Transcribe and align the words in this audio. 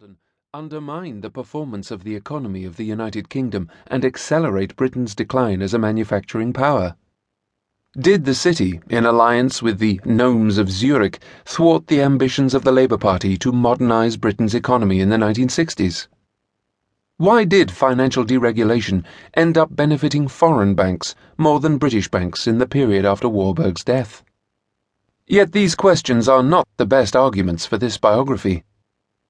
London 0.00 0.18
undermine 0.54 1.20
the 1.22 1.30
performance 1.30 1.90
of 1.90 2.04
the 2.04 2.14
economy 2.14 2.64
of 2.64 2.76
the 2.76 2.84
United 2.84 3.28
Kingdom 3.28 3.68
and 3.88 4.04
accelerate 4.04 4.76
Britain's 4.76 5.12
decline 5.12 5.60
as 5.60 5.74
a 5.74 5.78
manufacturing 5.78 6.52
power? 6.52 6.94
Did 7.98 8.24
the 8.24 8.34
city, 8.34 8.80
in 8.88 9.04
alliance 9.04 9.60
with 9.60 9.80
the 9.80 10.00
gnomes 10.04 10.56
of 10.56 10.70
Zurich, 10.70 11.18
thwart 11.44 11.88
the 11.88 12.00
ambitions 12.00 12.54
of 12.54 12.62
the 12.62 12.70
Labour 12.70 12.96
Party 12.96 13.36
to 13.38 13.50
modernize 13.50 14.16
Britain's 14.16 14.54
economy 14.54 15.00
in 15.00 15.08
the 15.08 15.16
1960s? 15.16 16.06
Why 17.16 17.44
did 17.44 17.72
financial 17.72 18.24
deregulation 18.24 19.04
end 19.34 19.58
up 19.58 19.74
benefiting 19.74 20.28
foreign 20.28 20.76
banks 20.76 21.16
more 21.36 21.58
than 21.58 21.76
British 21.76 22.08
banks 22.08 22.46
in 22.46 22.58
the 22.58 22.68
period 22.68 23.04
after 23.04 23.28
Warburg's 23.28 23.82
death? 23.82 24.22
Yet 25.26 25.50
these 25.50 25.74
questions 25.74 26.28
are 26.28 26.44
not 26.44 26.68
the 26.76 26.86
best 26.86 27.16
arguments 27.16 27.66
for 27.66 27.78
this 27.78 27.98
biography. 27.98 28.62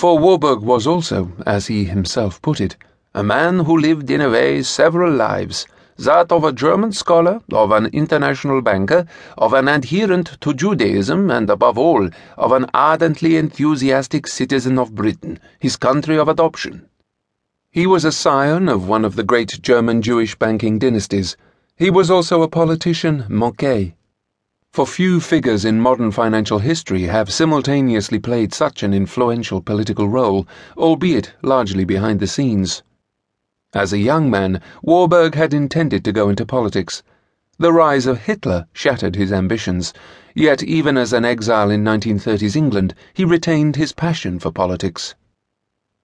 For 0.00 0.18
Warburg 0.18 0.60
was 0.60 0.86
also, 0.86 1.32
as 1.44 1.66
he 1.66 1.84
himself 1.84 2.40
put 2.40 2.58
it, 2.58 2.74
a 3.14 3.22
man 3.22 3.58
who 3.60 3.76
lived 3.76 4.10
in 4.10 4.22
a 4.22 4.30
way 4.30 4.62
several 4.62 5.12
lives 5.12 5.66
that 5.98 6.32
of 6.32 6.42
a 6.42 6.52
German 6.52 6.92
scholar, 6.92 7.40
of 7.52 7.70
an 7.72 7.86
international 7.92 8.62
banker, 8.62 9.04
of 9.36 9.52
an 9.52 9.68
adherent 9.68 10.38
to 10.40 10.54
Judaism, 10.54 11.30
and 11.30 11.50
above 11.50 11.76
all, 11.76 12.08
of 12.38 12.52
an 12.52 12.64
ardently 12.72 13.36
enthusiastic 13.36 14.26
citizen 14.26 14.78
of 14.78 14.94
Britain, 14.94 15.38
his 15.58 15.76
country 15.76 16.18
of 16.18 16.28
adoption. 16.28 16.86
He 17.70 17.86
was 17.86 18.06
a 18.06 18.12
scion 18.12 18.70
of 18.70 18.88
one 18.88 19.04
of 19.04 19.16
the 19.16 19.22
great 19.22 19.60
German 19.60 20.00
Jewish 20.00 20.34
banking 20.34 20.78
dynasties. 20.78 21.36
He 21.76 21.90
was 21.90 22.10
also 22.10 22.40
a 22.40 22.48
politician 22.48 23.24
manqué. 23.28 23.92
For 24.72 24.86
few 24.86 25.18
figures 25.18 25.64
in 25.64 25.80
modern 25.80 26.12
financial 26.12 26.60
history 26.60 27.02
have 27.02 27.32
simultaneously 27.32 28.20
played 28.20 28.54
such 28.54 28.84
an 28.84 28.94
influential 28.94 29.60
political 29.60 30.08
role, 30.08 30.46
albeit 30.76 31.32
largely 31.42 31.84
behind 31.84 32.20
the 32.20 32.28
scenes. 32.28 32.84
As 33.74 33.92
a 33.92 33.98
young 33.98 34.30
man, 34.30 34.60
Warburg 34.80 35.34
had 35.34 35.52
intended 35.52 36.04
to 36.04 36.12
go 36.12 36.28
into 36.28 36.46
politics. 36.46 37.02
The 37.58 37.72
rise 37.72 38.06
of 38.06 38.26
Hitler 38.26 38.68
shattered 38.72 39.16
his 39.16 39.32
ambitions, 39.32 39.92
yet, 40.36 40.62
even 40.62 40.96
as 40.96 41.12
an 41.12 41.24
exile 41.24 41.72
in 41.72 41.82
1930s 41.82 42.54
England, 42.54 42.94
he 43.12 43.24
retained 43.24 43.74
his 43.74 43.90
passion 43.90 44.38
for 44.38 44.52
politics. 44.52 45.16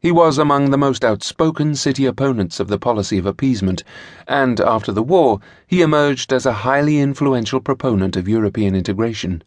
He 0.07 0.13
was 0.13 0.39
among 0.39 0.71
the 0.71 0.79
most 0.79 1.05
outspoken 1.05 1.75
city 1.75 2.07
opponents 2.07 2.61
of 2.61 2.69
the 2.69 2.79
policy 2.79 3.19
of 3.19 3.27
appeasement, 3.27 3.83
and 4.29 4.61
after 4.61 4.93
the 4.93 5.03
war, 5.03 5.41
he 5.67 5.83
emerged 5.83 6.33
as 6.33 6.47
a 6.47 6.63
highly 6.63 7.01
influential 7.01 7.59
proponent 7.59 8.15
of 8.15 8.29
European 8.29 8.77
integration. 8.77 9.43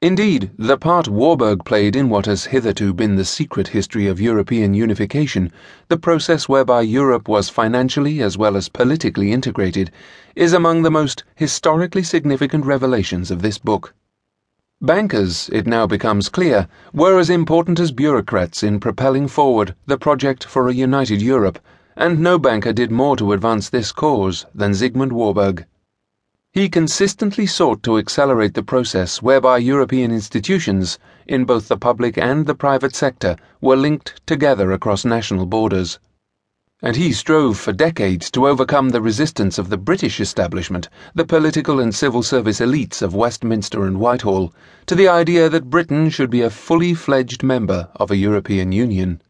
Indeed, 0.00 0.52
the 0.56 0.78
part 0.78 1.08
Warburg 1.08 1.64
played 1.64 1.96
in 1.96 2.08
what 2.08 2.26
has 2.26 2.44
hitherto 2.44 2.94
been 2.94 3.16
the 3.16 3.24
secret 3.24 3.66
history 3.66 4.06
of 4.06 4.20
European 4.20 4.74
unification, 4.74 5.50
the 5.88 5.98
process 5.98 6.48
whereby 6.48 6.82
Europe 6.82 7.26
was 7.26 7.48
financially 7.48 8.22
as 8.22 8.38
well 8.38 8.56
as 8.56 8.68
politically 8.68 9.32
integrated, 9.32 9.90
is 10.36 10.52
among 10.52 10.82
the 10.82 10.90
most 10.92 11.24
historically 11.34 12.04
significant 12.04 12.64
revelations 12.64 13.32
of 13.32 13.42
this 13.42 13.58
book. 13.58 13.92
Bankers, 14.84 15.48
it 15.50 15.66
now 15.66 15.86
becomes 15.86 16.28
clear, 16.28 16.68
were 16.92 17.18
as 17.18 17.30
important 17.30 17.80
as 17.80 17.90
bureaucrats 17.90 18.62
in 18.62 18.80
propelling 18.80 19.28
forward 19.28 19.74
the 19.86 19.96
project 19.96 20.44
for 20.44 20.68
a 20.68 20.74
united 20.74 21.22
Europe, 21.22 21.58
and 21.96 22.20
no 22.20 22.38
banker 22.38 22.70
did 22.70 22.90
more 22.90 23.16
to 23.16 23.32
advance 23.32 23.70
this 23.70 23.92
cause 23.92 24.44
than 24.54 24.74
Siegmund 24.74 25.14
Warburg. 25.14 25.64
He 26.52 26.68
consistently 26.68 27.46
sought 27.46 27.82
to 27.84 27.96
accelerate 27.96 28.52
the 28.52 28.62
process 28.62 29.22
whereby 29.22 29.56
European 29.56 30.12
institutions, 30.12 30.98
in 31.26 31.46
both 31.46 31.68
the 31.68 31.78
public 31.78 32.18
and 32.18 32.44
the 32.44 32.54
private 32.54 32.94
sector, 32.94 33.36
were 33.62 33.76
linked 33.76 34.20
together 34.26 34.70
across 34.70 35.06
national 35.06 35.46
borders 35.46 35.98
and 36.84 36.96
he 36.96 37.14
strove 37.14 37.58
for 37.58 37.72
decades 37.72 38.30
to 38.30 38.46
overcome 38.46 38.90
the 38.90 39.00
resistance 39.00 39.56
of 39.56 39.70
the 39.70 39.78
British 39.78 40.20
establishment, 40.20 40.86
the 41.14 41.24
political 41.24 41.80
and 41.80 41.94
civil 41.94 42.22
service 42.22 42.60
elites 42.60 43.00
of 43.00 43.14
Westminster 43.14 43.86
and 43.86 43.98
Whitehall, 43.98 44.52
to 44.84 44.94
the 44.94 45.08
idea 45.08 45.48
that 45.48 45.70
Britain 45.70 46.10
should 46.10 46.28
be 46.28 46.42
a 46.42 46.50
fully 46.50 46.92
fledged 46.92 47.42
member 47.42 47.88
of 47.96 48.10
a 48.10 48.16
European 48.16 48.70
Union. 48.70 49.22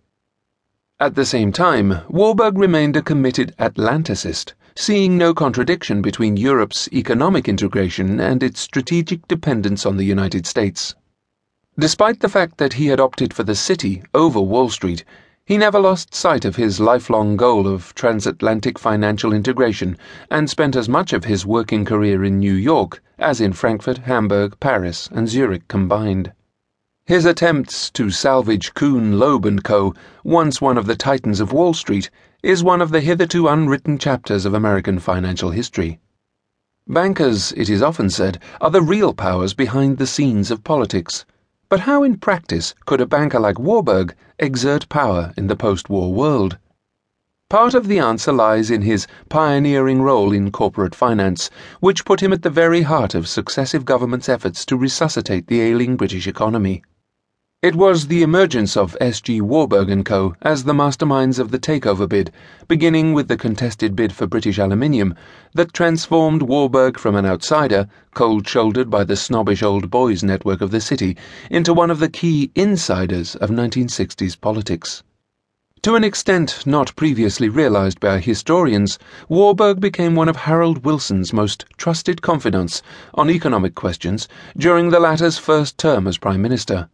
At 0.98 1.14
the 1.14 1.24
same 1.24 1.52
time, 1.52 2.00
Warburg 2.08 2.58
remained 2.58 2.96
a 2.96 3.02
committed 3.02 3.54
Atlanticist, 3.56 4.54
seeing 4.74 5.16
no 5.16 5.32
contradiction 5.32 6.02
between 6.02 6.36
Europe's 6.36 6.88
economic 6.92 7.48
integration 7.48 8.18
and 8.18 8.42
its 8.42 8.58
strategic 8.58 9.28
dependence 9.28 9.86
on 9.86 9.96
the 9.96 10.04
United 10.04 10.44
States. 10.44 10.96
Despite 11.78 12.18
the 12.18 12.28
fact 12.28 12.58
that 12.58 12.72
he 12.72 12.88
had 12.88 12.98
opted 12.98 13.32
for 13.32 13.44
the 13.44 13.54
city 13.54 14.02
over 14.12 14.40
Wall 14.40 14.70
Street, 14.70 15.04
he 15.46 15.58
never 15.58 15.78
lost 15.78 16.14
sight 16.14 16.46
of 16.46 16.56
his 16.56 16.80
lifelong 16.80 17.36
goal 17.36 17.68
of 17.68 17.94
transatlantic 17.94 18.78
financial 18.78 19.30
integration 19.30 19.94
and 20.30 20.48
spent 20.48 20.74
as 20.74 20.88
much 20.88 21.12
of 21.12 21.24
his 21.24 21.44
working 21.44 21.84
career 21.84 22.24
in 22.24 22.38
New 22.38 22.54
York 22.54 23.02
as 23.18 23.42
in 23.42 23.52
Frankfurt, 23.52 23.98
Hamburg, 23.98 24.58
Paris, 24.58 25.06
and 25.12 25.28
Zurich 25.28 25.68
combined. 25.68 26.32
His 27.04 27.26
attempts 27.26 27.90
to 27.90 28.10
salvage 28.10 28.72
Kuhn, 28.72 29.18
Loeb 29.18 29.44
and 29.44 29.62
Co., 29.62 29.92
once 30.24 30.62
one 30.62 30.78
of 30.78 30.86
the 30.86 30.96
titans 30.96 31.40
of 31.40 31.52
Wall 31.52 31.74
Street, 31.74 32.10
is 32.42 32.64
one 32.64 32.80
of 32.80 32.90
the 32.90 33.02
hitherto 33.02 33.46
unwritten 33.46 33.98
chapters 33.98 34.46
of 34.46 34.54
American 34.54 34.98
financial 34.98 35.50
history. 35.50 36.00
Bankers, 36.86 37.52
it 37.52 37.68
is 37.68 37.82
often 37.82 38.08
said, 38.08 38.42
are 38.62 38.70
the 38.70 38.80
real 38.80 39.12
powers 39.12 39.52
behind 39.52 39.98
the 39.98 40.06
scenes 40.06 40.50
of 40.50 40.64
politics. 40.64 41.26
But 41.74 41.90
how 41.90 42.04
in 42.04 42.18
practice 42.18 42.72
could 42.86 43.00
a 43.00 43.04
banker 43.04 43.40
like 43.40 43.58
Warburg 43.58 44.14
exert 44.38 44.88
power 44.88 45.32
in 45.36 45.48
the 45.48 45.56
post 45.56 45.90
war 45.90 46.14
world? 46.14 46.56
Part 47.50 47.74
of 47.74 47.88
the 47.88 47.98
answer 47.98 48.32
lies 48.32 48.70
in 48.70 48.82
his 48.82 49.08
pioneering 49.28 50.00
role 50.00 50.32
in 50.32 50.52
corporate 50.52 50.94
finance, 50.94 51.50
which 51.80 52.04
put 52.04 52.22
him 52.22 52.32
at 52.32 52.42
the 52.42 52.48
very 52.48 52.82
heart 52.82 53.16
of 53.16 53.26
successive 53.26 53.84
governments' 53.84 54.28
efforts 54.28 54.64
to 54.66 54.76
resuscitate 54.76 55.48
the 55.48 55.60
ailing 55.62 55.96
British 55.96 56.28
economy. 56.28 56.84
It 57.64 57.76
was 57.76 58.08
the 58.08 58.22
emergence 58.22 58.76
of 58.76 58.94
S.G. 59.00 59.40
Warburg 59.40 60.04
& 60.04 60.04
Co. 60.04 60.34
as 60.42 60.64
the 60.64 60.74
masterminds 60.74 61.38
of 61.38 61.50
the 61.50 61.58
takeover 61.58 62.06
bid, 62.06 62.30
beginning 62.68 63.14
with 63.14 63.28
the 63.28 63.38
contested 63.38 63.96
bid 63.96 64.12
for 64.12 64.26
British 64.26 64.58
Aluminium, 64.58 65.14
that 65.54 65.72
transformed 65.72 66.42
Warburg 66.42 66.98
from 66.98 67.16
an 67.16 67.24
outsider, 67.24 67.88
cold 68.12 68.46
shouldered 68.46 68.90
by 68.90 69.02
the 69.02 69.16
snobbish 69.16 69.62
old 69.62 69.90
boys 69.90 70.22
network 70.22 70.60
of 70.60 70.72
the 70.72 70.80
city, 70.82 71.16
into 71.50 71.72
one 71.72 71.90
of 71.90 72.00
the 72.00 72.10
key 72.10 72.50
insiders 72.54 73.34
of 73.36 73.48
1960s 73.48 74.38
politics. 74.38 75.02
To 75.84 75.94
an 75.94 76.04
extent 76.04 76.66
not 76.66 76.94
previously 76.96 77.48
realized 77.48 77.98
by 77.98 78.18
historians, 78.18 78.98
Warburg 79.30 79.80
became 79.80 80.14
one 80.14 80.28
of 80.28 80.36
Harold 80.36 80.84
Wilson's 80.84 81.32
most 81.32 81.64
trusted 81.78 82.20
confidants 82.20 82.82
on 83.14 83.30
economic 83.30 83.74
questions 83.74 84.28
during 84.54 84.90
the 84.90 85.00
latter's 85.00 85.38
first 85.38 85.78
term 85.78 86.06
as 86.06 86.18
Prime 86.18 86.42
Minister. 86.42 86.90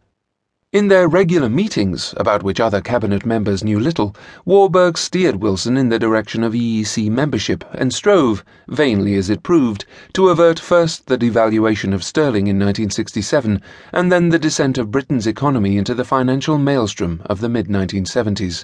In 0.73 0.87
their 0.87 1.09
regular 1.09 1.49
meetings, 1.49 2.13
about 2.15 2.43
which 2.43 2.61
other 2.61 2.79
cabinet 2.79 3.25
members 3.25 3.61
knew 3.61 3.77
little, 3.77 4.15
Warburg 4.45 4.97
steered 4.97 5.35
Wilson 5.35 5.75
in 5.75 5.89
the 5.89 5.99
direction 5.99 6.45
of 6.45 6.53
EEC 6.53 7.09
membership 7.09 7.65
and 7.73 7.93
strove, 7.93 8.45
vainly 8.69 9.15
as 9.15 9.29
it 9.29 9.43
proved, 9.43 9.83
to 10.13 10.29
avert 10.29 10.59
first 10.59 11.07
the 11.07 11.17
devaluation 11.17 11.93
of 11.93 12.05
sterling 12.05 12.47
in 12.47 12.57
1967 12.57 13.61
and 13.91 14.09
then 14.13 14.29
the 14.29 14.39
descent 14.39 14.77
of 14.77 14.91
Britain's 14.91 15.27
economy 15.27 15.75
into 15.75 15.93
the 15.93 16.05
financial 16.05 16.57
maelstrom 16.57 17.21
of 17.25 17.41
the 17.41 17.49
mid 17.49 17.67
1970s. 17.67 18.63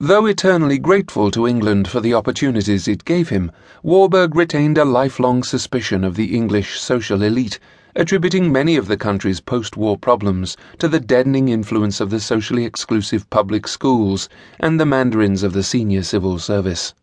Though 0.00 0.26
eternally 0.26 0.78
grateful 0.78 1.30
to 1.30 1.46
England 1.46 1.86
for 1.86 2.00
the 2.00 2.14
opportunities 2.14 2.88
it 2.88 3.04
gave 3.04 3.28
him, 3.28 3.52
Warburg 3.84 4.34
retained 4.34 4.78
a 4.78 4.84
lifelong 4.84 5.44
suspicion 5.44 6.02
of 6.02 6.16
the 6.16 6.34
English 6.34 6.80
social 6.80 7.22
elite 7.22 7.60
attributing 7.98 8.52
many 8.52 8.76
of 8.76 8.86
the 8.86 8.96
country's 8.96 9.40
post 9.40 9.76
war 9.76 9.98
problems 9.98 10.56
to 10.78 10.86
the 10.86 11.00
deadening 11.00 11.48
influence 11.48 12.00
of 12.00 12.10
the 12.10 12.20
socially 12.20 12.64
exclusive 12.64 13.28
public 13.28 13.66
schools 13.66 14.28
and 14.60 14.78
the 14.78 14.86
mandarins 14.86 15.42
of 15.42 15.52
the 15.52 15.64
senior 15.64 16.02
civil 16.04 16.38
service. 16.38 16.94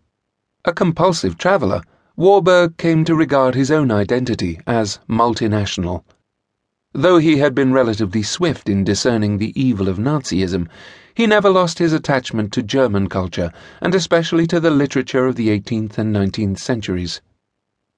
A 0.64 0.72
compulsive 0.72 1.38
traveller, 1.38 1.82
Warburg 2.16 2.78
came 2.78 3.04
to 3.04 3.14
regard 3.14 3.56
his 3.56 3.70
own 3.70 3.92
identity 3.92 4.58
as 4.66 5.00
multinational. 5.10 6.06
Though 6.94 7.18
he 7.18 7.40
had 7.40 7.54
been 7.54 7.74
relatively 7.74 8.24
swift 8.24 8.70
in 8.70 8.86
discerning 8.86 9.38
the 9.38 9.52
evil 9.62 9.90
of 9.90 9.98
Nazism, 9.98 10.70
he 11.14 11.28
never 11.28 11.50
lost 11.50 11.78
his 11.78 11.92
attachment 11.92 12.54
to 12.54 12.64
German 12.64 13.10
culture, 13.10 13.52
and 13.82 13.94
especially 13.94 14.48
to 14.48 14.62
the 14.62 14.72
literature 14.72 15.26
of 15.26 15.36
the 15.36 15.50
18th 15.50 15.98
and 15.98 16.16
19th 16.16 16.60
centuries. 16.60 17.20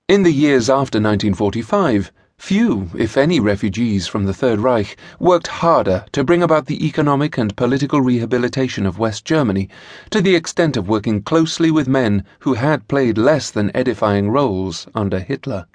In 0.08 0.24
the 0.24 0.34
years 0.34 0.68
after 0.68 0.98
1945, 0.98 2.12
Few, 2.40 2.92
if 2.96 3.18
any, 3.18 3.40
refugees 3.40 4.08
from 4.08 4.26
the 4.26 4.34
Third 4.34 4.60
Reich 4.60 4.96
worked 5.20 5.48
harder 5.48 6.06
to 6.12 6.24
bring 6.24 6.44
about 6.44 6.68
the 6.68 6.86
economic 6.86 7.38
and 7.38 7.56
political 7.58 8.00
rehabilitation 8.00 8.86
of 8.86 9.00
West 9.00 9.26
Germany, 9.26 9.70
to 10.12 10.22
the 10.22 10.36
extent 10.36 10.78
of 10.78 10.88
working 10.88 11.24
closely 11.24 11.72
with 11.72 11.88
men 11.88 12.24
who 12.42 12.54
had 12.54 12.88
played 12.88 13.18
less 13.18 13.52
than 13.52 13.76
edifying 13.76 14.30
roles 14.30 14.88
under 14.94 15.20
Hitler. 15.20 15.66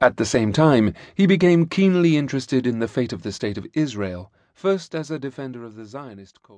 At 0.00 0.16
the 0.16 0.26
same 0.26 0.52
time, 0.52 0.92
he 1.14 1.26
became 1.26 1.66
keenly 1.66 2.16
interested 2.16 2.66
in 2.66 2.80
the 2.80 2.88
fate 2.88 3.12
of 3.12 3.22
the 3.22 3.32
State 3.32 3.56
of 3.56 3.66
Israel, 3.72 4.30
first 4.52 4.94
as 4.94 5.10
a 5.10 5.18
defender 5.18 5.64
of 5.64 5.76
the 5.76 5.86
Zionist 5.86 6.42
cause. 6.42 6.52